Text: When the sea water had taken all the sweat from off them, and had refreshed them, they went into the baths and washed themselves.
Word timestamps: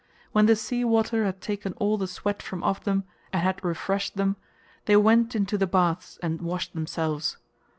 When 0.31 0.47
the 0.47 0.55
sea 0.55 0.83
water 0.83 1.25
had 1.25 1.41
taken 1.41 1.73
all 1.73 1.95
the 1.95 2.07
sweat 2.07 2.41
from 2.41 2.63
off 2.63 2.83
them, 2.83 3.03
and 3.31 3.43
had 3.43 3.63
refreshed 3.63 4.17
them, 4.17 4.35
they 4.85 4.95
went 4.97 5.35
into 5.35 5.59
the 5.59 5.67
baths 5.67 6.17
and 6.23 6.41
washed 6.41 6.73
themselves. 6.73 7.37